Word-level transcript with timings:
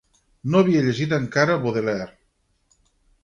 No 0.53 0.61
havia 0.61 0.79
llegit 0.85 1.13
encara 1.17 1.59
Baudelaire 1.65 2.07